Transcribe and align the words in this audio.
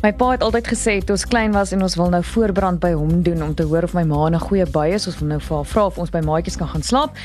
My 0.00 0.14
pa 0.16 0.30
het 0.32 0.40
altyd 0.40 0.64
gesê 0.64 0.92
toe 1.04 1.12
ons 1.12 1.26
klein 1.28 1.52
was 1.52 1.74
en 1.76 1.82
ons 1.84 1.94
wil 2.00 2.08
nou 2.08 2.22
voorbrand 2.24 2.80
by 2.80 2.94
hom 2.96 3.18
doen 3.20 3.42
om 3.44 3.50
te 3.52 3.66
hoor 3.68 3.84
of 3.84 3.92
my 3.92 4.00
ma 4.08 4.30
'n 4.30 4.40
goeie 4.40 4.64
by 4.64 4.86
is. 4.96 5.06
Ons 5.06 5.18
wil 5.18 5.28
nou 5.28 5.40
vir 5.40 5.56
haar 5.56 5.66
vra 5.66 5.84
of 5.86 5.98
ons 5.98 6.10
by 6.10 6.20
maatjies 6.20 6.56
kan 6.56 6.68
gaan 6.68 6.82
slaap. 6.82 7.16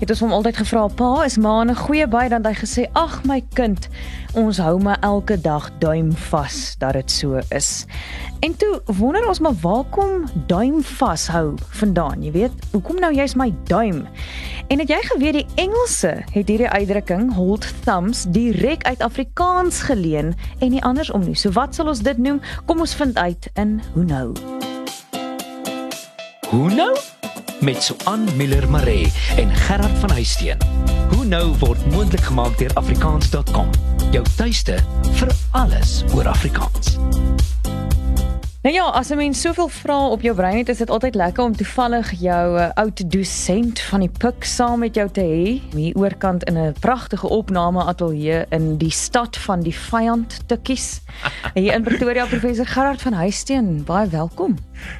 Het 0.00 0.10
ons 0.10 0.20
hom 0.20 0.32
altyd 0.32 0.56
gevra, 0.56 0.88
"Pa, 0.88 1.22
is 1.24 1.38
ma 1.38 1.62
'n 1.62 1.74
goeie 1.74 2.06
by?" 2.08 2.28
Dan 2.28 2.42
het 2.44 2.46
hy 2.46 2.66
gesê, 2.66 2.90
"Ag 2.92 3.24
my 3.24 3.40
kind, 3.54 3.88
ons 4.34 4.58
hou 4.58 4.82
maar 4.82 4.98
elke 5.00 5.40
dag 5.40 5.70
duim 5.78 6.12
vas 6.12 6.76
dat 6.78 6.92
dit 6.92 7.10
so 7.10 7.40
is." 7.50 7.86
En 8.40 8.56
toe 8.56 8.82
wonder 8.84 9.28
ons 9.28 9.38
maar 9.38 9.54
waar 9.60 9.84
kom 9.90 10.24
duim 10.46 10.82
vashou 10.82 11.54
vandaan? 11.68 12.22
Jy 12.22 12.32
weet, 12.32 12.50
hoekom 12.72 12.98
nou 13.00 13.14
jy's 13.14 13.34
my 13.34 13.54
duim? 13.64 14.06
En 14.68 14.78
het 14.78 14.88
jy 14.88 14.98
geweet 15.02 15.38
die 15.38 15.46
Engelse 15.54 16.10
het 16.32 16.48
hierdie 16.48 16.68
uitdrukking 16.68 17.32
hold 17.36 17.66
thumbs 17.84 18.24
direk 18.28 18.82
uit 18.82 19.00
Afrikaans 19.00 19.80
geleen 19.88 20.34
en 20.58 20.70
nie 20.70 20.82
andersom 20.84 21.24
nie. 21.24 21.36
So 21.36 21.52
wat 21.56 21.74
sal 21.74 21.88
ons 21.88 22.00
dit 22.04 22.18
noem? 22.24 22.40
Kom 22.64 22.80
ons 22.80 22.94
vind 22.94 23.16
uit 23.16 23.50
in 23.60 23.80
Hoe 23.92 24.04
nou. 24.04 24.32
Hoe 26.48 26.70
nou? 26.74 26.92
Met 27.60 27.82
Suan 27.82 28.28
Miller 28.36 28.70
Maree 28.70 29.12
en 29.36 29.54
Gerard 29.54 29.98
van 29.98 30.10
Huisteen. 30.10 30.58
Hoe 31.14 31.24
nou 31.24 31.54
word 31.58 31.90
moontlik 31.90 32.24
gemaak 32.30 32.58
deur 32.58 32.74
afrikaans.com. 32.74 33.70
Jou 34.12 34.24
tuiste 34.36 34.78
vir 35.20 35.36
alles 35.50 36.02
oor 36.14 36.28
Afrikaans. 36.28 36.96
Nou 38.64 38.76
ja, 38.76 38.84
as 38.84 39.08
'n 39.08 39.16
mens 39.16 39.40
soveel 39.40 39.68
vrae 39.68 40.08
op 40.08 40.20
jou 40.20 40.34
brein 40.34 40.56
het, 40.56 40.68
is 40.68 40.78
dit 40.78 40.90
altyd 40.90 41.14
lekker 41.14 41.44
om 41.44 41.56
toevallig 41.56 42.10
jou 42.20 42.58
uh, 42.58 42.68
ou 42.74 42.90
dosent 43.06 43.80
van 43.80 44.00
die 44.00 44.10
pik 44.18 44.44
saam 44.44 44.78
met 44.78 44.94
jou 44.94 45.10
te 45.10 45.20
hê, 45.20 45.60
hier 45.76 45.94
oorkant 45.94 46.44
in 46.44 46.58
'n 46.58 46.72
pragtige 46.80 47.28
opname 47.28 47.84
ateljee 47.84 48.46
in 48.48 48.76
die 48.76 48.90
stad 48.90 49.36
van 49.36 49.60
die 49.60 49.74
vyand 49.74 50.48
te 50.48 50.56
kies. 50.62 51.00
Hier 51.54 51.74
in 51.74 51.82
Pretoria 51.82 52.24
professor 52.34 52.66
Gerard 52.66 53.02
van 53.02 53.12
Huisteen, 53.12 53.84
baie 53.84 54.08
welkom. 54.08 54.56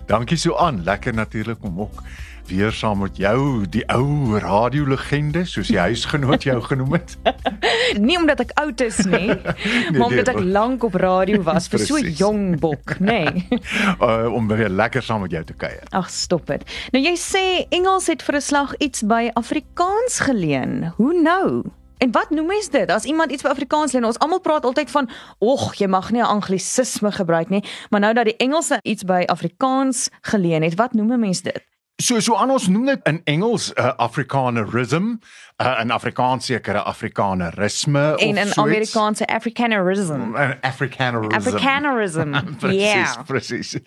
Dankie 0.06 0.36
so 0.36 0.56
aan, 0.56 0.82
lekker 0.82 1.14
natuurlik 1.14 1.64
om 1.64 1.80
ook 1.80 2.02
weer 2.48 2.72
saam 2.72 2.98
met 3.04 3.16
jou 3.16 3.64
die 3.70 3.84
ou 3.92 4.38
radiolegende 4.38 5.44
soos 5.48 5.68
die 5.72 5.78
huisgenoot 5.78 6.42
jou 6.46 6.56
genoem 6.62 6.96
het. 6.98 7.16
nie 8.06 8.18
omdat 8.18 8.40
ek 8.44 8.54
oud 8.60 8.80
is 8.84 8.98
nie, 9.04 9.30
nee, 9.34 9.94
maar 9.96 10.08
omdat 10.08 10.32
ek 10.34 10.40
lank 10.40 10.84
op 10.84 10.98
radio 11.00 11.42
was 11.46 11.68
vir 11.72 11.84
so 11.84 11.98
jong 11.98 12.58
bok, 12.60 12.96
nê. 12.98 13.22
Nee. 13.24 13.60
uh, 14.04 14.32
om 14.32 14.48
weer 14.50 14.68
lekker 14.68 15.02
saam 15.02 15.24
met 15.24 15.34
jou 15.34 15.44
te 15.44 15.56
kuier. 15.56 15.84
Ag, 15.96 16.10
stop 16.10 16.46
dit. 16.50 16.64
Nou 16.94 17.02
jy 17.04 17.14
sê 17.20 17.44
Engels 17.74 18.10
het 18.12 18.22
vir 18.22 18.40
'n 18.40 18.48
slag 18.50 18.76
iets 18.78 19.02
by 19.02 19.30
Afrikaans 19.34 20.20
geleen. 20.26 20.92
Hoe 20.96 21.14
nou? 21.14 21.64
En 21.98 22.10
wat 22.12 22.30
noem 22.30 22.46
mens 22.46 22.68
dit? 22.68 22.90
As 22.90 23.04
iemand 23.04 23.32
iets 23.32 23.42
by 23.42 23.48
Afrikaans 23.48 23.92
leen, 23.92 24.04
ons 24.04 24.18
almal 24.18 24.40
praat 24.40 24.64
altyd 24.64 24.90
van, 24.90 25.08
"Ag, 25.38 25.74
jy 25.74 25.86
mag 25.86 26.10
nie 26.10 26.20
'n 26.20 26.26
anglisisme 26.36 27.12
gebruik 27.12 27.48
nie," 27.48 27.64
maar 27.90 28.00
nou 28.00 28.14
dat 28.14 28.24
die 28.24 28.36
Engelse 28.36 28.78
iets 28.82 29.04
by 29.04 29.22
Afrikaans 29.26 30.08
geleen 30.20 30.62
het, 30.62 30.74
wat 30.74 30.92
noem 30.92 31.12
'n 31.12 31.20
mens 31.20 31.42
dit? 31.42 31.73
So 32.02 32.18
so 32.20 32.34
aan 32.34 32.50
ons 32.50 32.64
noem 32.68 32.88
dit 32.90 33.06
in 33.06 33.20
Engels 33.24 33.68
'n 33.70 33.78
uh, 33.78 33.92
Afrikanerism, 33.96 35.04
uh, 35.62 35.80
in 35.80 35.90
Afrikaans 35.90 36.46
sekere 36.46 36.82
Afrikanerisme 36.82 38.12
of 38.14 38.20
en 38.20 38.36
in 38.36 38.54
Amerikaanse 38.54 39.26
Afrikanerism. 39.26 40.34
'n 40.34 40.58
Afrikanerism. 40.60 41.34
Afrikanerism. 41.34 42.32
presies, 42.58 42.80
yeah. 42.80 43.24
presies. 43.26 43.78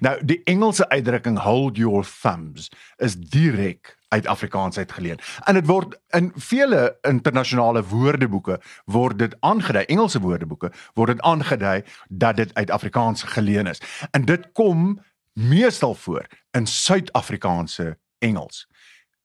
Nou 0.00 0.24
die 0.24 0.40
Engelse 0.44 0.88
uitdrukking 0.88 1.38
hold 1.38 1.76
your 1.76 2.06
thumbs 2.20 2.70
is 2.96 3.16
direk 3.16 3.96
uit 4.08 4.26
Afrikaans 4.26 4.78
uitgeleen. 4.78 5.18
En 5.44 5.54
dit 5.54 5.66
word 5.66 5.98
in 6.08 6.32
vele 6.34 6.98
internasionale 7.02 7.82
woordeboeke 7.84 8.60
word 8.84 9.18
dit 9.18 9.36
aangedui, 9.40 9.84
Engelse 9.84 10.20
woordeboeke 10.20 10.72
word 10.94 11.08
dit 11.08 11.20
aangedui 11.20 11.82
dat 12.08 12.36
dit 12.36 12.54
uit 12.54 12.70
Afrikaans 12.70 13.22
geleen 13.22 13.66
is. 13.66 13.80
En 14.10 14.24
dit 14.24 14.52
kom 14.52 15.00
meestal 15.36 15.94
voor 15.94 16.26
in 16.50 16.66
Suid-Afrikaanse 16.66 17.98
Engels. 18.18 18.66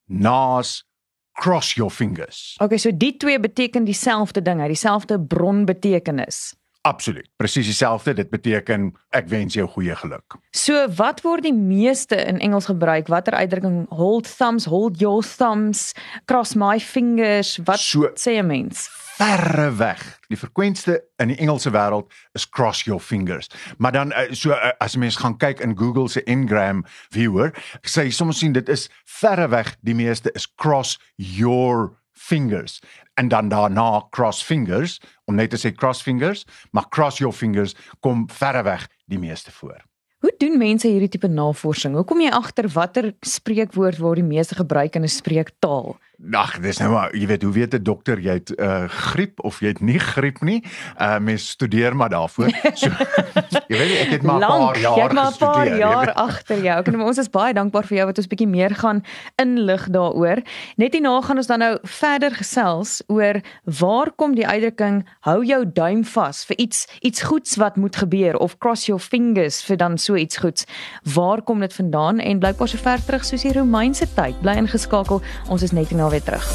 Nas 0.06 0.84
cross 1.32 1.74
your 1.74 1.92
fingers. 1.92 2.56
Okay, 2.60 2.78
so 2.78 2.92
die 2.98 3.18
twee 3.18 3.40
beteken 3.40 3.84
dieselfde 3.84 4.42
ding, 4.42 4.66
dieselfde 4.66 5.20
bronbetekenis. 5.20 6.54
Absoluut. 6.82 7.30
Presies 7.38 7.66
dieselfde. 7.66 8.14
Dit 8.14 8.30
beteken 8.30 8.90
ek 9.14 9.28
wens 9.30 9.54
jou 9.54 9.68
goeie 9.70 9.96
geluk. 9.96 10.40
So 10.58 10.88
wat 10.98 11.22
word 11.22 11.46
die 11.46 11.54
meeste 11.54 12.18
in 12.18 12.42
Engels 12.42 12.66
gebruik? 12.72 13.08
Watter 13.08 13.38
uitdrukking? 13.38 13.86
Hold 13.94 14.30
thumbs, 14.38 14.66
hold 14.66 15.00
your 15.00 15.22
thumbs, 15.22 15.92
cross 16.26 16.56
my 16.58 16.80
fingers. 16.80 17.60
Wat 17.70 17.80
so, 17.80 18.10
sê 18.18 18.42
'n 18.42 18.48
mens? 18.48 18.90
Verre 19.22 19.70
weg. 19.78 20.02
Die 20.28 20.38
frekwenste 20.38 20.98
in 21.22 21.30
die 21.30 21.38
Engelse 21.38 21.70
wêreld 21.74 22.10
is 22.38 22.48
cross 22.50 22.86
your 22.88 23.02
fingers. 23.02 23.50
Maar 23.78 23.92
dan 23.92 24.12
eh, 24.12 24.32
so 24.34 24.52
eh, 24.52 24.72
as 24.82 24.96
mens 24.96 25.20
gaan 25.22 25.38
kyk 25.38 25.62
in 25.62 25.78
Google 25.78 26.10
se 26.10 26.24
Ngram 26.26 26.84
viewer, 27.14 27.54
sê 27.86 28.10
soms 28.10 28.42
sien 28.42 28.56
dit 28.58 28.70
is 28.70 28.88
verre 29.20 29.50
weg 29.54 29.76
die 29.86 29.96
meeste 29.96 30.34
is 30.34 30.48
cross 30.56 30.98
your 31.16 31.92
fingers 32.12 32.80
en 33.20 33.28
dan 33.28 33.50
daarna 33.50 34.02
cross 34.10 34.42
fingers 34.44 34.98
om 35.30 35.38
net 35.38 35.54
te 35.54 35.60
sê 35.60 35.74
cross 35.74 36.02
fingers, 36.02 36.46
maar 36.72 36.90
cross 36.90 37.22
your 37.22 37.34
fingers 37.34 37.76
kom 38.00 38.26
verre 38.30 38.64
weg 38.66 38.88
die 39.06 39.20
meeste 39.22 39.52
voor. 39.52 39.82
Hoe 40.22 40.34
doen 40.38 40.58
mense 40.58 40.88
hierdie 40.88 41.10
tipe 41.10 41.30
navorsing? 41.30 41.96
Hoe 41.98 42.06
kom 42.06 42.22
jy 42.22 42.30
agter 42.30 42.68
watter 42.70 43.12
spreekwoord 43.26 43.98
word 44.02 44.22
die 44.22 44.26
meeste 44.26 44.58
gebruik 44.58 44.96
in 44.96 45.04
'n 45.04 45.10
spreektaal? 45.10 45.98
Ag, 46.30 46.60
dis 46.62 46.78
nou 46.78 46.92
maar, 46.94 47.16
jy 47.18 47.26
weet, 47.26 47.42
hoe 47.42 47.54
weet 47.54 47.74
'n 47.74 47.84
dokter 47.84 48.20
jy 48.22 48.34
het 48.38 48.54
uh 48.60 48.86
griep 48.88 49.42
of 49.42 49.60
jy 49.60 49.74
het 49.74 49.82
nie 49.82 50.00
griep 50.00 50.42
nie? 50.42 50.62
Uh 51.00 51.18
mens 51.18 51.50
studeer 51.50 51.96
maar 51.96 52.10
daarvoor. 52.10 52.52
So 52.74 52.90
jy 53.72 53.78
weet 53.78 53.98
ek 54.06 54.12
het 54.12 54.24
maar 54.24 54.38
'n 54.38 54.48
paar 54.48 54.78
jaar 54.78 54.98
jy 54.98 55.04
het 55.04 55.14
maar 55.14 55.32
'n 55.32 55.38
paar 55.38 55.78
jaar 55.78 56.14
agter 56.14 56.62
jou. 56.62 56.80
Ek 56.80 56.88
en 56.88 57.02
ons 57.02 57.18
is 57.18 57.30
baie 57.30 57.54
dankbaar 57.54 57.88
vir 57.90 57.98
jou 57.98 58.06
wat 58.06 58.18
ons 58.18 58.28
bietjie 58.28 58.48
meer 58.48 58.76
gaan 58.76 59.02
inlig 59.36 59.90
daaroor. 59.90 60.44
Net 60.78 60.94
hierna 60.94 61.22
gaan 61.22 61.38
ons 61.38 61.48
dan 61.48 61.60
nou 61.60 61.78
verder 61.84 62.32
gesels 62.32 63.02
oor 63.08 63.42
waar 63.66 64.12
kom 64.16 64.36
die 64.36 64.48
uitdrukking 64.48 65.06
hou 65.22 65.44
jou 65.46 65.66
duim 65.66 66.06
vas 66.06 66.46
vir 66.46 66.58
iets 66.58 66.88
iets 67.02 67.22
goeds 67.22 67.56
wat 67.56 67.76
moet 67.78 67.96
gebeur 67.96 68.38
of 68.38 68.58
cross 68.58 68.86
your 68.86 69.02
fingers 69.02 69.64
vir 69.64 69.78
dan 69.78 69.98
so 69.98 70.16
iets 70.16 70.38
goeds. 70.38 70.66
Waar 71.04 71.42
kom 71.42 71.60
dit 71.60 71.74
vandaan 71.74 72.20
en 72.20 72.40
blykbaar 72.40 72.68
so 72.68 72.78
ver 72.78 73.02
terug 73.06 73.26
soos 73.26 73.42
die 73.42 73.54
Romeinse 73.54 74.06
tyd. 74.14 74.38
Bly 74.42 74.56
ingeskakel. 74.62 75.22
Ons 75.50 75.64
is 75.64 75.72
net 75.72 75.90
hierna 75.90 76.11
weer 76.12 76.24
terug. 76.24 76.46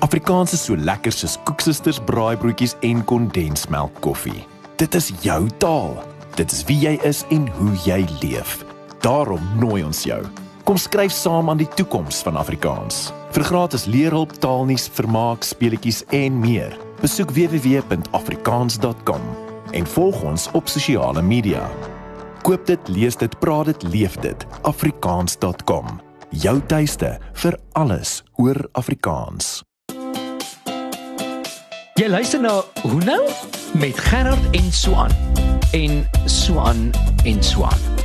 Afrikaans 0.00 0.52
is 0.56 0.64
so 0.64 0.76
lekker 0.76 1.12
soos 1.12 1.36
koeksisters, 1.46 2.00
braaibroodjies 2.08 2.74
en 2.86 3.04
kondensmelk 3.04 4.00
koffie. 4.02 4.46
Dit 4.80 4.96
is 4.98 5.12
jou 5.22 5.44
taal. 5.62 5.98
Dit 6.34 6.52
is 6.52 6.64
wie 6.66 6.78
jy 6.80 6.96
is 7.06 7.20
en 7.30 7.46
hoe 7.58 7.74
jy 7.84 8.00
leef. 8.22 8.64
Daarom 9.04 9.44
nooi 9.60 9.84
ons 9.84 10.02
jou. 10.08 10.22
Kom 10.64 10.80
skryf 10.80 11.12
saam 11.12 11.50
aan 11.52 11.60
die 11.60 11.68
toekoms 11.76 12.22
van 12.26 12.36
Afrikaans. 12.40 13.10
Vir 13.34 13.44
gratis 13.46 13.86
leerhulp, 13.86 14.34
taalnuus, 14.42 14.88
vermaak, 14.96 15.46
speletjies 15.46 16.02
en 16.16 16.40
meer. 16.42 16.74
Besoek 17.04 17.30
www.afrikaans.com 17.36 19.30
en 19.70 19.86
volg 19.94 20.22
ons 20.26 20.50
op 20.58 20.68
sosiale 20.68 21.22
media. 21.22 21.68
Koop 22.42 22.66
dit, 22.66 22.88
lees 22.88 23.16
dit, 23.16 23.38
praat 23.38 23.64
dit, 23.64 23.82
leef 23.82 24.16
dit. 24.24 24.46
afrikaans.com. 24.62 26.00
Jou 26.30 26.60
tuiste 26.66 27.18
vir 27.42 27.58
alles 27.72 28.20
oor 28.38 28.68
Afrikaans. 28.72 29.60
Jy 32.00 32.08
luister 32.08 32.40
na 32.40 32.62
Hoe 32.82 33.02
nou 33.04 33.20
met 33.76 33.98
Gerard 34.08 34.56
en 34.56 34.72
Swan 34.72 35.12
en 35.76 36.04
Swan 36.24 36.90
en 37.24 37.42
Swan. 37.44 37.99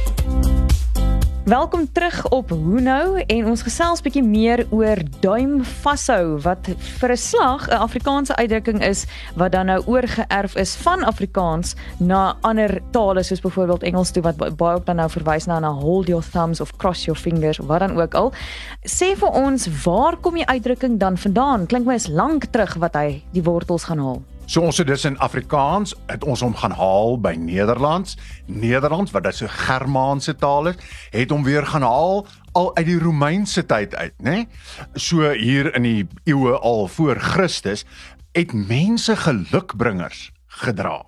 Welkom 1.45 1.91
terug 1.91 2.29
op 2.29 2.49
Hoe 2.49 2.81
nou 2.81 3.21
en 3.21 3.45
ons 3.45 3.61
gesels 3.61 3.99
bietjie 4.01 4.23
meer 4.25 4.63
oor 4.73 4.97
duim 5.21 5.59
vashou 5.83 6.39
wat 6.41 6.71
vir 6.99 7.11
'n 7.13 7.17
slag 7.17 7.67
'n 7.69 7.77
Afrikaanse 7.85 8.35
uitdrukking 8.35 8.81
is 8.81 9.05
wat 9.35 9.51
dan 9.51 9.65
nou 9.65 9.81
oorgeerf 9.85 10.55
is 10.55 10.75
van 10.75 11.03
Afrikaans 11.03 11.75
na 11.99 12.37
ander 12.41 12.81
tale 12.91 13.23
soos 13.23 13.41
byvoorbeeld 13.41 13.83
Engels 13.83 14.11
toe 14.11 14.23
wat 14.23 14.37
baie 14.37 14.75
ook 14.75 14.85
dan 14.85 14.95
nou 14.95 15.09
verwys 15.09 15.45
na 15.45 15.59
na 15.59 15.71
hold 15.71 16.07
your 16.07 16.23
thumbs 16.31 16.61
of 16.61 16.75
cross 16.77 17.05
your 17.05 17.19
fingers 17.19 17.57
wat 17.57 17.79
dan 17.79 18.01
ook 18.01 18.13
al. 18.13 18.33
Sê 18.81 19.15
vir 19.15 19.29
ons 19.29 19.67
waar 19.83 20.17
kom 20.17 20.33
die 20.33 20.47
uitdrukking 20.47 20.97
dan 20.97 21.17
vandaan? 21.17 21.65
Klink 21.65 21.85
my 21.85 21.93
is 21.93 22.07
lank 22.07 22.45
terug 22.45 22.73
wat 22.73 22.93
hy 22.95 23.23
die 23.31 23.43
wortels 23.43 23.83
gaan 23.83 23.99
haal. 23.99 24.21
So 24.45 24.61
ons 24.61 24.77
het 24.77 24.87
dus 24.87 25.05
in 25.09 25.17
Afrikaans 25.25 25.95
het 26.05 26.23
ons 26.23 26.43
hom 26.45 26.53
gaan 26.55 26.75
haal 26.77 27.17
by 27.21 27.33
Nederlands. 27.39 28.13
Nederlands 28.45 29.13
wat 29.15 29.25
dit 29.25 29.39
so 29.39 29.49
Germaanse 29.49 30.35
taal 30.37 30.69
is, 30.69 30.77
het 31.09 31.33
hom 31.33 31.43
weer 31.43 31.65
gaan 31.65 31.85
haal 31.85 32.27
al 32.53 32.69
uit 32.77 32.85
die 32.85 32.99
Romeinse 33.01 33.65
tyd 33.65 33.95
uit, 33.95 34.13
né? 34.21 34.35
Nee? 34.35 34.47
So 34.93 35.33
hier 35.33 35.73
in 35.75 35.83
die 35.83 36.05
eeue 36.29 36.53
al 36.61 36.87
voor 36.87 37.19
Christus 37.19 37.85
het 38.37 38.53
mense 38.53 39.15
gelukbringers 39.17 40.29
gedra. 40.61 41.01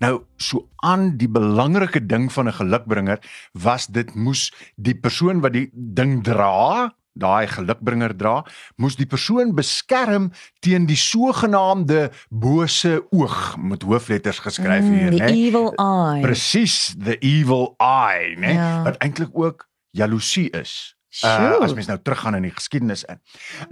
Nou 0.00 0.22
so 0.40 0.64
aan 0.82 1.16
die 1.20 1.28
belangrike 1.28 2.00
ding 2.06 2.32
van 2.32 2.48
'n 2.48 2.58
gelukbringer 2.58 3.20
was 3.52 3.86
dit 3.86 4.14
moes 4.14 4.52
die 4.76 4.94
persoon 4.94 5.40
wat 5.40 5.52
die 5.52 5.68
ding 5.72 6.24
dra 6.24 6.90
daai 7.12 7.46
gelukbringer 7.46 8.16
dra, 8.16 8.44
moes 8.76 8.96
die 8.96 9.06
persoon 9.06 9.54
beskerm 9.54 10.30
teen 10.60 10.86
die 10.86 10.96
sogenaamde 10.96 12.10
bose 12.30 13.02
oog 13.10 13.56
met 13.58 13.82
hoofletters 13.82 14.38
geskryf 14.38 14.84
hier, 14.84 15.10
Mm, 15.10 15.18
né? 15.18 15.26
die 15.26 15.46
evil 15.48 15.72
eye. 15.78 16.22
Presies, 16.22 16.94
the 16.98 17.18
evil 17.20 17.74
eye, 17.80 18.36
né? 18.38 18.54
Ja. 18.54 18.82
Wat 18.84 18.96
eintlik 19.02 19.30
ook 19.32 19.66
jaloesie 19.90 20.50
is. 20.50 20.94
Uh, 21.10 21.30
Sjoe. 21.34 21.64
as 21.64 21.74
mens 21.74 21.88
nou 21.90 21.98
teruggaan 21.98 22.36
in 22.38 22.44
die 22.46 22.54
geskiedenis 22.54 23.02
in. 23.10 23.18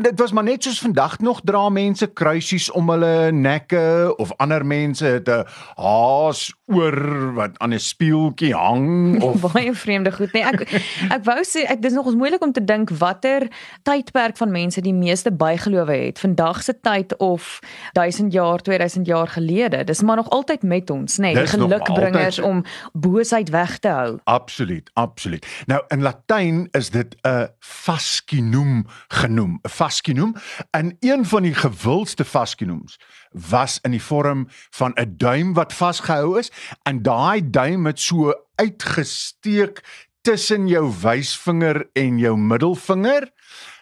Dit 0.03 0.19
was 0.19 0.33
maar 0.33 0.43
net 0.45 0.65
soos 0.67 0.81
vandag 0.83 1.19
nog 1.23 1.41
dra 1.47 1.69
mense 1.71 2.07
kruisies 2.07 2.67
om 2.71 2.91
hulle 2.91 3.31
nekke 3.33 4.15
of 4.19 4.33
ander 4.43 4.67
mense 4.67 5.07
het 5.07 5.29
'n 5.29 5.45
haas 5.79 6.53
oor 6.67 6.99
wat 7.35 7.59
aan 7.59 7.75
'n 7.75 7.79
spieeltjie 7.79 8.55
hang 8.55 9.23
of 9.23 9.53
baie 9.53 9.75
vreemde 9.75 10.13
goed 10.13 10.33
nee 10.33 10.43
ek 10.43 10.67
ek 11.17 11.23
wou 11.25 11.39
sê 11.47 11.63
ek 11.71 11.83
dis 11.83 11.93
nogals 11.93 12.19
moeilik 12.19 12.43
om 12.43 12.53
te 12.53 12.65
dink 12.65 12.91
watter 12.91 13.47
tydperk 13.83 14.37
van 14.37 14.51
mense 14.51 14.81
die 14.81 14.95
meeste 14.95 15.31
bygelowe 15.33 15.95
het 15.95 16.19
vandag 16.19 16.63
se 16.63 16.75
tyd 16.81 17.17
of 17.17 17.61
1000 17.93 18.33
jaar 18.33 18.59
2000 18.59 19.07
jaar 19.07 19.29
gelede 19.29 19.85
dis 19.85 20.03
maar 20.03 20.17
nog 20.17 20.31
altyd 20.31 20.63
met 20.63 20.91
ons 20.91 21.19
nê 21.19 21.33
nee, 21.33 21.35
die 21.35 21.47
gelukbringers 21.47 22.41
altyd- 22.41 22.51
om 22.51 22.65
boosheid 22.93 23.49
weg 23.51 23.79
te 23.79 23.89
hou 23.89 24.19
Absoluut, 24.25 24.91
absoluut. 24.95 25.47
Nou 25.67 25.83
in 25.89 26.03
Latyn 26.03 26.69
is 26.73 26.91
dit 26.91 27.17
'n 27.29 27.49
fascinum 27.59 28.87
genoem, 29.09 29.61
'n 29.63 29.69
fascinum 29.69 30.35
en 30.71 30.97
een 31.01 31.27
van 31.27 31.43
die 31.43 31.55
gewildste 31.55 32.25
fascinums 32.25 32.99
was 33.31 33.79
in 33.83 33.91
die 33.91 34.03
vorm 34.03 34.47
van 34.71 34.93
'n 34.95 35.15
duim 35.17 35.55
wat 35.55 35.73
vasgehou 35.73 36.39
is. 36.39 36.51
En 36.83 37.03
daai 37.03 37.51
duim 37.51 37.87
het 37.87 38.01
so 38.01 38.35
uitgesteek 38.55 40.07
tussen 40.29 40.69
jou 40.69 40.85
wysvinger 41.03 41.87
en 41.97 42.19
jou 42.21 42.37
middelvinger. 42.37 43.31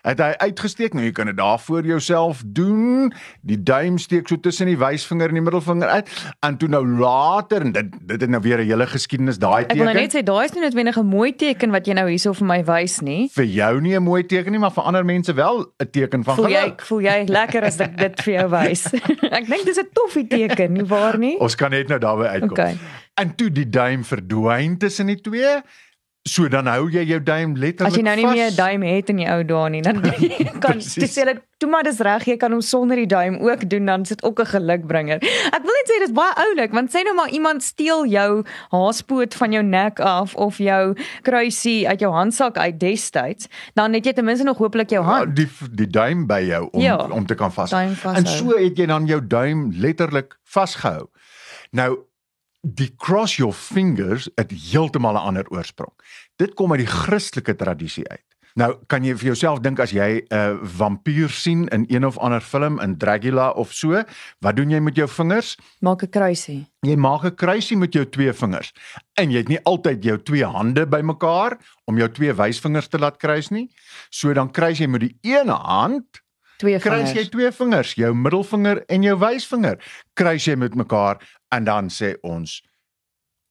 Het 0.07 0.21
hy 0.23 0.29
uitgesteek, 0.39 0.93
nou 0.95 1.03
jy 1.03 1.11
kan 1.11 1.27
dit 1.27 1.35
daar 1.35 1.59
voor 1.59 1.83
jouself 1.83 2.45
doen. 2.55 3.09
Die 3.43 3.59
duim 3.59 3.97
steek 3.99 4.29
so 4.31 4.39
tussen 4.39 4.71
die 4.71 4.77
wysvinger 4.79 5.33
en 5.33 5.41
die 5.41 5.43
middelvinger 5.43 5.91
uit 5.91 6.13
en 6.47 6.59
toe 6.61 6.69
nou 6.71 6.85
later 6.87 7.65
en 7.67 7.73
dit 7.75 7.97
dit 8.13 8.21
het 8.23 8.31
nou 8.31 8.41
weer 8.45 8.63
'n 8.63 8.69
hele 8.69 8.87
geskiedenis 8.87 9.41
daai 9.43 9.65
ek 9.65 9.75
wil 9.75 9.85
nou 9.85 9.97
teken. 9.97 10.03
net 10.03 10.15
sê 10.15 10.23
daai 10.23 10.45
is 10.45 10.55
nie 10.55 10.63
noodwendig 10.63 10.99
'n 10.99 11.07
mooi 11.07 11.33
teken 11.35 11.71
wat 11.71 11.87
jy 11.87 11.95
nou 11.95 12.09
hierso 12.09 12.33
vir 12.33 12.47
my 12.47 12.65
wys 12.65 13.01
nie 13.01 13.29
vir 13.35 13.45
jou 13.45 13.81
nie 13.81 13.97
'n 13.97 14.03
mooi 14.03 14.23
teken 14.23 14.53
nie, 14.53 14.61
maar 14.61 14.71
vir 14.71 14.85
ander 14.85 15.05
mense 15.05 15.35
wel 15.35 15.67
'n 15.83 15.91
teken 15.91 16.25
van 16.25 16.37
voel 16.37 16.49
jy 16.49 16.63
geluk. 16.63 16.83
voel 16.83 17.01
jy 17.01 17.25
lekker 17.27 17.65
as 17.65 17.81
ek 17.81 17.97
dit 17.97 18.23
vir 18.23 18.35
jou 18.35 18.49
wys 18.49 18.87
ek 19.39 19.47
dink 19.47 19.65
dis 19.65 19.79
'n 19.79 19.91
toffie 19.93 20.27
teken 20.27 20.73
nie 20.73 20.85
waar 20.85 21.19
nie 21.19 21.37
Ons 21.41 21.57
kan 21.57 21.71
net 21.71 21.89
nou 21.89 21.99
daarby 21.99 22.25
uitkom. 22.25 22.51
Okay. 22.51 22.79
En 23.17 23.35
toe 23.35 23.49
die 23.49 23.69
duim 23.69 24.05
verdwyn 24.05 24.77
tussen 24.77 25.09
die 25.09 25.21
twee, 25.21 25.63
so 26.27 26.49
dan 26.51 26.67
hou 26.67 26.89
jy 26.91 27.05
jou 27.07 27.21
duim 27.23 27.53
letterlik 27.55 27.87
As 27.93 27.97
jy 27.97 28.03
nou 28.03 28.17
nie 28.19 28.25
vas. 28.27 28.35
meer 28.35 28.51
'n 28.51 28.57
duim 28.57 28.83
het 28.83 29.11
in 29.11 29.17
die 29.17 29.29
ou 29.31 29.45
dae 29.45 29.71
nie, 29.71 29.83
dan 29.83 30.01
kan 30.65 30.79
dis 30.79 30.97
sê 31.15 31.23
hulle 31.23 31.37
toe 31.59 31.71
maar 31.71 31.85
dis 31.87 32.01
reg, 32.03 32.25
jy 32.27 32.37
kan 32.37 32.53
hom 32.53 32.61
sonder 32.61 32.97
die 32.97 33.07
duim 33.07 33.37
ook 33.41 33.63
doen, 33.71 33.87
dan 33.87 34.05
sit 34.05 34.23
ook 34.25 34.41
'n 34.43 34.47
gelukbringer. 34.47 35.23
Ek 35.23 35.63
wil 35.63 35.73
net 35.79 35.87
sê 35.89 35.99
dis 36.03 36.13
baie 36.13 36.35
oulik, 36.37 36.73
want 36.73 36.91
sê 36.91 37.05
nou 37.05 37.15
maar 37.15 37.31
iemand 37.31 37.63
steel 37.63 38.05
jou 38.07 38.43
haaspoot 38.75 39.35
van 39.35 39.53
jou 39.53 39.63
nek 39.63 40.01
af 40.01 40.35
of 40.35 40.59
jou 40.59 40.95
kruisie 41.23 41.89
uit 41.89 42.01
jou 42.01 42.13
handsak 42.13 42.59
uit 42.59 42.81
destyds, 42.81 43.49
dan 43.75 43.93
het 43.95 44.05
jy 44.05 44.13
ten 44.13 44.25
minste 44.25 44.45
nog 44.45 44.59
hopelik 44.59 44.91
jou 44.91 45.05
Ja, 45.05 45.11
hand. 45.11 45.37
die 45.37 45.49
die 45.73 45.87
duim 45.89 46.27
by 46.27 46.41
jou 46.43 46.69
om 46.73 46.81
Ja, 46.83 46.97
om 46.97 47.27
te 47.27 47.35
kan 47.35 47.53
vas. 47.53 47.73
En 47.73 48.27
so 48.27 48.57
het 48.59 48.77
jy 48.77 48.87
dan 48.87 49.07
jou 49.07 49.21
duim 49.27 49.71
letterlik 49.77 50.37
vasgehou. 50.45 51.07
Nou 51.71 51.99
die 52.67 52.91
cross 52.99 53.37
your 53.39 53.55
fingers 53.55 54.29
het 54.35 54.51
heeltemal 54.51 55.15
'n 55.15 55.27
ander 55.29 55.49
oorsprong. 55.49 55.93
Dit 56.37 56.55
kom 56.55 56.73
uit 56.73 56.83
die 56.83 56.95
Christelike 56.95 57.55
tradisie 57.57 58.09
uit. 58.09 58.25
Nou 58.57 58.79
kan 58.89 59.05
jy 59.05 59.13
vir 59.17 59.27
jouself 59.27 59.61
dink 59.61 59.79
as 59.81 59.93
jy 59.93 60.25
'n 60.25 60.35
uh, 60.35 60.57
vampier 60.63 61.29
sien 61.29 61.69
in 61.69 61.85
een 61.89 62.07
of 62.07 62.19
ander 62.19 62.41
film 62.41 62.81
in 62.81 62.97
Dracula 62.97 63.51
of 63.51 63.73
so, 63.73 64.03
wat 64.41 64.57
doen 64.57 64.71
jy 64.71 64.81
met 64.81 64.97
jou 64.97 65.09
vingers? 65.09 65.57
Maak 65.81 66.03
'n 66.03 66.09
kruisie. 66.09 66.67
Jy 66.81 66.97
maak 66.97 67.25
'n 67.25 67.35
kruisie 67.35 67.77
met 67.77 67.93
jou 67.93 68.05
twee 68.09 68.33
vingers. 68.33 68.73
En 69.15 69.31
jy 69.31 69.37
het 69.37 69.49
nie 69.49 69.63
altyd 69.65 70.03
jou 70.03 70.23
twee 70.23 70.45
hande 70.45 70.87
bymekaar 70.87 71.59
om 71.85 71.99
jou 71.99 72.09
twee 72.09 72.33
wysvingers 72.33 72.89
te 72.89 72.99
laat 72.99 73.19
kruis 73.19 73.51
nie. 73.51 73.69
So 74.11 74.33
dan 74.33 74.51
kruis 74.51 74.79
jy 74.79 74.87
met 74.87 75.01
die 75.01 75.19
een 75.23 75.49
hand 75.49 76.26
Twee 76.59 76.81
kruis 76.81 77.11
jy 77.11 77.15
vingers. 77.15 77.31
twee 77.35 77.53
vingers, 77.53 77.95
jou 78.01 78.15
middelvinger 78.15 78.83
en 78.89 79.03
jou 79.03 79.19
wysvinger. 79.21 79.79
Kruis 80.15 80.47
jy 80.49 80.57
met 80.57 80.75
mekaar 80.75 81.21
en 81.53 81.65
dan 81.69 81.93
sê 81.93 82.15
ons 82.25 82.63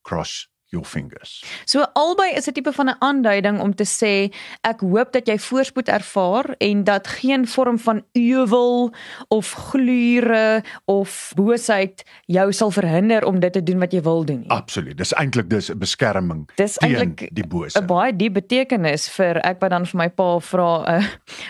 cross 0.05 0.45
your 0.69 0.85
fingers. 0.85 1.43
So 1.65 1.85
albei 1.93 2.33
is 2.35 2.47
'n 2.47 2.53
tipe 2.53 2.71
van 2.73 2.89
'n 2.89 2.95
aanduiding 2.99 3.59
om 3.59 3.75
te 3.75 3.83
sê 3.83 4.33
ek 4.61 4.79
hoop 4.79 5.11
dat 5.11 5.27
jy 5.27 5.37
voorspoed 5.37 5.87
ervaar 5.87 6.55
en 6.57 6.83
dat 6.83 7.07
geen 7.07 7.47
vorm 7.47 7.79
van 7.79 8.03
euwel 8.11 8.93
of 9.27 9.51
glure 9.51 10.63
of 10.85 11.31
boosheid 11.35 12.03
jou 12.25 12.51
sal 12.53 12.71
verhinder 12.71 13.25
om 13.25 13.39
dit 13.39 13.53
te 13.53 13.63
doen 13.63 13.79
wat 13.79 13.91
jy 13.91 14.01
wil 14.01 14.25
doen 14.25 14.39
nie. 14.39 14.49
Absoluut. 14.49 14.97
Dis 14.97 15.13
eintlik 15.13 15.49
dis 15.49 15.69
'n 15.69 15.77
beskerming 15.77 16.49
Dis 16.55 16.73
teen 16.73 16.95
eintlik 16.95 17.29
die 17.33 17.47
bose. 17.47 17.79
'n 17.79 17.85
baie 17.85 18.15
diep 18.15 18.33
betekenis 18.33 19.09
vir 19.09 19.37
ek 19.45 19.59
wat 19.59 19.69
dan 19.69 19.85
vir 19.85 19.97
my 19.97 20.09
pa 20.09 20.39
vra, 20.39 20.97
uh, 20.97 21.05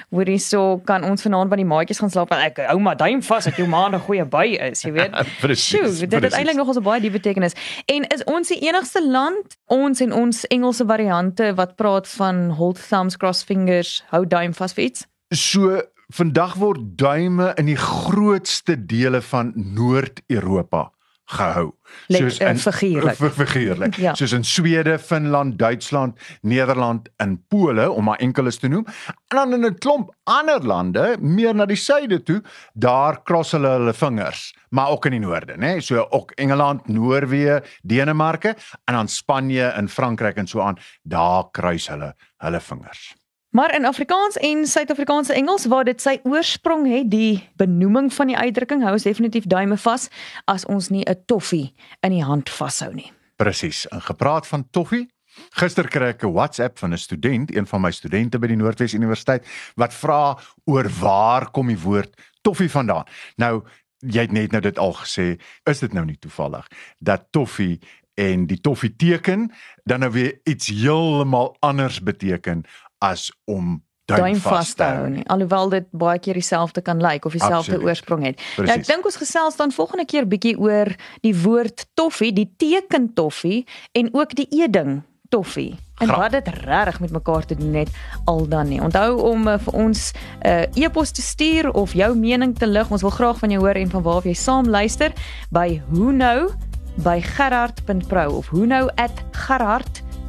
hoorie 0.09 0.39
so 0.39 0.77
kan 0.77 1.03
ons 1.03 1.21
vanaand 1.21 1.49
by 1.49 1.55
die 1.55 1.65
maatjies 1.65 1.99
gaan 1.99 2.09
slaap 2.09 2.31
en 2.31 2.39
ek 2.39 2.57
hou 2.57 2.79
maar 2.79 2.97
duim 2.97 3.21
vas 3.21 3.43
dat 3.43 3.55
jou 3.55 3.67
ma 3.67 3.87
'n 3.87 3.99
goeie 3.99 4.25
by 4.25 4.45
is, 4.71 4.81
jy 4.81 4.91
weet. 4.91 5.11
Presies, 5.41 5.99
dit 5.99 6.23
het 6.23 6.33
eintlik 6.33 6.55
nogal 6.55 6.75
'n 6.75 6.83
baie 6.83 7.01
diep 7.01 7.13
betekenis. 7.13 7.53
En 7.85 8.03
is 8.07 8.23
ons 8.23 8.47
die 8.47 8.59
enigste 8.59 9.01
land, 9.05 9.57
ons 9.71 10.01
en 10.01 10.13
ons 10.13 10.45
Engelse 10.53 10.85
variante 10.85 11.51
wat 11.57 11.75
praat 11.75 12.07
van 12.17 12.49
hold 12.57 12.79
thumbs, 12.89 13.17
cross 13.17 13.43
fingers, 13.43 14.03
hou 14.11 14.25
duim 14.25 14.53
vas 14.57 14.73
vir 14.73 14.89
iets? 14.89 15.05
So 15.33 15.81
vandag 16.13 16.57
word 16.61 16.97
duime 16.99 17.53
in 17.57 17.69
die 17.69 17.79
grootste 17.79 18.75
dele 18.77 19.21
van 19.25 19.53
Noord-Europa 19.55 20.89
gehou. 21.25 21.71
Let- 22.07 22.37
eh, 22.39 22.55
figuurlik. 22.55 23.15
v- 23.15 23.33
figuurlik. 23.45 23.95
Ja. 23.95 24.13
Soos 24.13 24.31
in 24.31 24.43
Swede, 24.43 24.99
Finland, 24.99 25.57
Duitsland, 25.59 26.19
Nederland 26.41 27.09
en 27.17 27.45
Pole 27.47 27.91
om 27.91 28.03
maar 28.03 28.17
enkeles 28.19 28.57
te 28.57 28.67
noem. 28.67 28.85
En 29.27 29.37
dan 29.37 29.53
in 29.53 29.65
'n 29.65 29.77
klomp 29.77 30.13
ander 30.23 30.65
lande, 30.65 31.17
meer 31.19 31.55
na 31.55 31.65
die 31.65 31.75
suide 31.77 32.23
toe, 32.23 32.41
daar 32.73 33.21
kros 33.23 33.51
hulle 33.51 33.67
hulle 33.67 33.93
vingers, 33.93 34.55
maar 34.69 34.89
ook 34.89 35.05
in 35.05 35.11
die 35.11 35.19
noorde, 35.19 35.53
nê? 35.57 35.79
So 35.81 36.05
ook 36.09 36.31
Engeland, 36.31 36.87
Noorwe, 36.87 37.63
Denemarke 37.81 38.55
en 38.85 38.93
dan 38.93 39.07
Spanje 39.07 39.65
en 39.65 39.89
Frankryk 39.89 40.35
en 40.35 40.47
so 40.47 40.59
aan, 40.61 40.77
daar 41.03 41.43
kruis 41.51 41.87
hulle 41.87 42.15
hulle 42.37 42.59
vingers. 42.61 43.15
Maar 43.55 43.75
in 43.75 43.85
Afrikaans 43.85 44.35
en 44.37 44.67
Suid-Afrikaanse 44.67 45.33
Engels 45.33 45.65
waar 45.65 45.83
dit 45.87 46.01
sy 46.01 46.17
oorsprong 46.27 46.83
het, 46.91 47.05
die 47.07 47.39
benoeming 47.55 48.09
van 48.13 48.27
die 48.27 48.35
uitdrukking 48.35 48.81
hou 48.83 48.91
ons 48.97 49.05
definitief 49.07 49.45
duime 49.47 49.77
vas 49.79 50.09
as 50.51 50.65
ons 50.67 50.89
nie 50.91 51.05
'n 51.07 51.23
toffie 51.25 51.71
in 52.03 52.11
die 52.11 52.23
hand 52.23 52.49
vashou 52.49 52.93
nie. 52.93 53.11
Presies. 53.35 53.87
En 53.87 54.01
gepraat 54.01 54.47
van 54.47 54.67
toffie. 54.71 55.07
Gister 55.49 55.87
kry 55.87 56.07
ek 56.07 56.23
'n 56.23 56.33
WhatsApp 56.33 56.77
van 56.79 56.91
'n 56.91 56.97
student, 56.97 57.55
een 57.55 57.67
van 57.67 57.81
my 57.81 57.91
studente 57.91 58.39
by 58.39 58.47
die 58.47 58.57
Noordwes 58.57 58.93
Universiteit, 58.93 59.47
wat 59.75 59.93
vra 59.93 60.37
oor 60.65 60.89
waar 60.99 61.51
kom 61.51 61.67
die 61.67 61.79
woord 61.79 62.13
toffie 62.41 62.71
vandaan. 62.71 63.05
Nou, 63.35 63.63
jy 63.99 64.21
het 64.21 64.31
net 64.31 64.51
nou 64.51 64.61
dit 64.61 64.77
al 64.77 64.93
gesê, 64.93 65.39
is 65.63 65.79
dit 65.79 65.93
nou 65.93 66.05
nie 66.05 66.19
toevallig 66.19 66.67
dat 66.99 67.27
toffie 67.31 67.79
en 68.15 68.47
die 68.47 68.59
toffie 68.61 68.95
teken 68.95 69.51
dan 69.83 69.99
nou 69.99 70.11
weer 70.11 70.39
iets 70.43 70.67
heeltemal 70.67 71.55
anders 71.59 72.01
beteken 72.03 72.63
as 73.05 73.29
om 73.45 73.83
duim, 74.05 74.19
duim 74.19 74.41
vas 74.41 74.73
te 74.73 74.83
hou. 74.83 75.07
nie 75.09 75.25
alhoewel 75.31 75.71
dit 75.73 75.87
baie 75.91 76.19
keer 76.19 76.37
dieselfde 76.37 76.81
kan 76.85 77.01
lyk 77.01 77.25
of 77.25 77.33
dieselfde 77.37 77.79
oorsprong 77.81 78.25
het. 78.25 78.37
Nou, 78.57 78.67
ek 78.67 78.73
Presies. 78.73 78.91
dink 78.91 79.09
ons 79.09 79.19
gesels 79.21 79.57
dan 79.59 79.73
volgende 79.75 80.05
keer 80.05 80.27
bietjie 80.29 80.55
oor 80.59 80.93
die 81.25 81.33
woord 81.45 81.87
toffie, 81.93 82.33
die 82.33 82.49
teken 82.57 83.13
toffie 83.17 83.65
en 83.97 84.13
ook 84.13 84.37
die 84.37 84.47
eding 84.61 85.01
toffie. 85.33 85.73
En 85.95 86.07
Graag. 86.07 86.19
wat 86.19 86.31
dit 86.31 86.47
regtig 86.47 86.99
met 86.99 87.11
mekaar 87.11 87.45
te 87.45 87.55
doen 87.55 87.73
het 87.73 87.89
al 88.25 88.47
dan 88.47 88.67
nie. 88.67 88.81
Onthou 88.83 89.21
om 89.31 89.47
uh, 89.47 89.55
vir 89.59 89.73
ons 89.73 90.11
'n 90.11 90.47
uh, 90.47 90.83
e-pos 90.83 91.11
te 91.11 91.21
stuur 91.21 91.71
of 91.71 91.93
jou 91.93 92.15
mening 92.15 92.57
te 92.57 92.67
lig. 92.67 92.91
Ons 92.91 93.01
wil 93.01 93.15
graag 93.15 93.37
van 93.39 93.49
jou 93.49 93.61
hoor 93.63 93.75
en 93.75 93.89
van 93.89 94.01
waar 94.01 94.23
jy 94.23 94.33
saam 94.33 94.67
luister 94.67 95.13
by 95.49 95.81
hoe 95.89 96.11
nou 96.11 96.51
by 96.95 97.21
gerard.pro 97.21 98.29
of 98.37 98.47
hoe 98.47 98.65
nou 98.65 98.89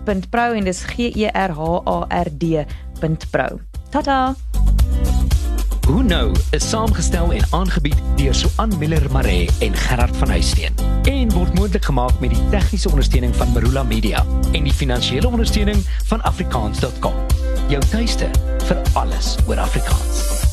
@gerard.pro 0.07 0.53
en 0.53 0.65
dis 0.65 0.83
G 0.83 1.11
E 1.15 1.31
R 1.33 1.53
H 1.53 1.83
A 1.85 2.07
R 2.23 2.29
D.pro. 2.39 3.61
Tata. 3.91 4.35
Hoe 5.87 6.03
nou 6.03 6.35
is 6.51 6.69
saamgestel 6.69 7.33
en 7.33 7.45
aangebied 7.51 7.97
deur 8.17 8.35
Suan 8.35 8.73
Miller 8.79 9.11
Maree 9.13 9.49
en 9.61 9.75
Gerard 9.75 10.17
van 10.17 10.29
Huisteen 10.29 10.75
en 11.03 11.31
word 11.31 11.55
moontlik 11.55 11.85
gemaak 11.85 12.21
met 12.21 12.35
die 12.35 12.49
tegniese 12.51 12.91
ondersteuning 12.91 13.37
van 13.37 13.53
Marula 13.53 13.83
Media 13.83 14.25
en 14.53 14.67
die 14.67 14.75
finansiële 14.75 15.29
ondersteuning 15.29 15.79
van 16.11 16.23
afrikaans.com. 16.23 17.15
Jou 17.69 17.83
tuiste 17.91 18.31
vir 18.67 18.83
alles 18.93 19.37
oor 19.47 19.63
Afrikaans. 19.63 20.46